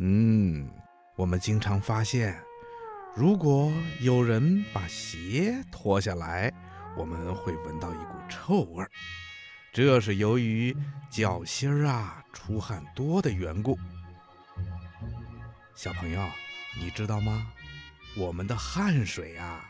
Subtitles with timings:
[0.00, 0.70] 嗯，
[1.16, 2.40] 我们经常发现，
[3.16, 6.52] 如果有人把鞋脱下来，
[6.96, 8.88] 我们会闻到一股臭味儿，
[9.72, 10.76] 这是由于
[11.10, 13.76] 脚心儿啊出汗多的缘故。
[15.74, 16.24] 小朋友，
[16.78, 17.50] 你知道吗？
[18.16, 19.68] 我们的汗水啊，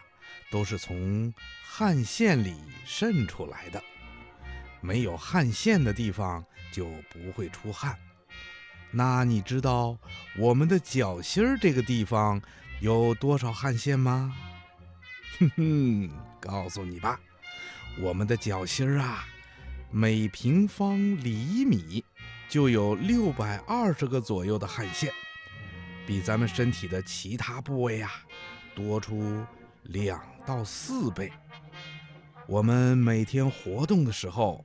[0.50, 1.32] 都是从
[1.64, 2.54] 汗腺里
[2.84, 3.82] 渗出来的。
[4.82, 7.98] 没有汗腺的地方就不会出汗。
[8.90, 9.98] 那你知道
[10.36, 12.40] 我们的脚心儿这个地方
[12.80, 14.34] 有多少汗腺吗？
[15.38, 17.20] 哼哼，告诉你吧，
[18.00, 19.26] 我们的脚心儿啊，
[19.90, 22.02] 每平方厘米
[22.48, 25.12] 就有六百二十个左右的汗腺，
[26.06, 28.10] 比咱们身体的其他部位啊
[28.74, 29.44] 多出
[29.82, 31.30] 两到四倍。
[32.46, 34.64] 我们每天活动的时候，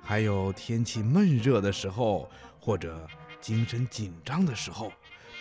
[0.00, 3.06] 还有天气闷热的时候，或者
[3.44, 4.90] 精神紧张的时候，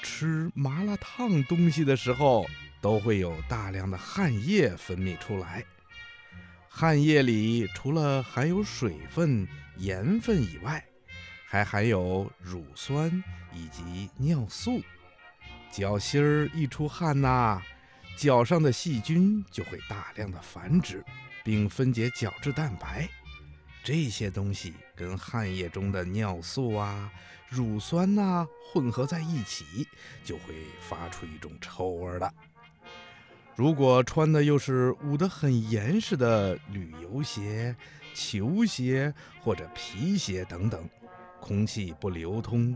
[0.01, 2.45] 吃麻辣烫东西的时候，
[2.81, 5.63] 都会有大量的汗液分泌出来。
[6.67, 10.83] 汗液里除了含有水分、盐分以外，
[11.47, 14.81] 还含有乳酸以及尿素。
[15.71, 17.61] 脚心儿一出汗呐，
[18.17, 21.01] 脚上的细菌就会大量的繁殖。
[21.45, 23.09] 并分解角质蛋白，
[23.83, 27.11] 这些东西跟汗液中的尿素啊、
[27.49, 29.85] 乳酸呐混合在一起，
[30.23, 30.53] 就会
[30.87, 32.33] 发出一种臭味了。
[33.55, 37.75] 如果穿的又是捂得很严实的旅游鞋、
[38.13, 40.89] 球鞋或者皮鞋等等，
[41.41, 42.75] 空气不流通，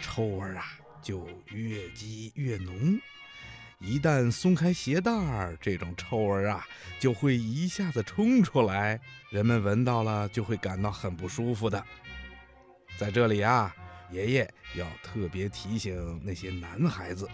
[0.00, 0.64] 臭味啊
[1.02, 2.98] 就越积越浓。
[3.84, 6.66] 一旦松开鞋带儿，这种臭味啊
[6.98, 11.84] 就会一下子冲出来，人们闻到了就会感到很不舒服的。
[12.96, 13.74] 在这里啊，
[14.10, 17.28] 爷爷要特别提醒那些男孩子，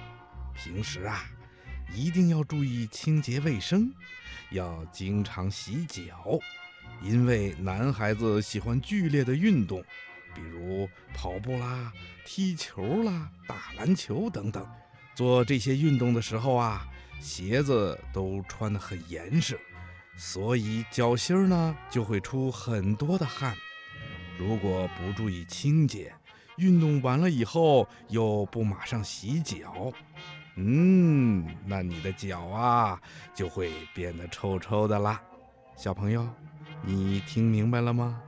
[0.53, 1.25] 平时啊
[1.95, 3.93] 一定要注意清洁卫生，
[4.51, 6.37] 要经常洗脚，
[7.01, 9.81] 因为男孩子喜欢剧烈的运动，
[10.35, 11.93] 比如跑步啦、
[12.25, 14.67] 踢球啦、打篮球等等。
[15.21, 16.89] 做这些运动的时候啊，
[17.21, 19.61] 鞋子都穿得很严实，
[20.17, 23.55] 所以脚心儿呢就会出很多的汗。
[24.39, 26.11] 如果不注意清洁，
[26.57, 29.93] 运动完了以后又不马上洗脚，
[30.57, 32.99] 嗯，那你的脚啊
[33.35, 35.21] 就会变得臭臭的啦。
[35.77, 36.27] 小朋友，
[36.83, 38.23] 你听明白了吗？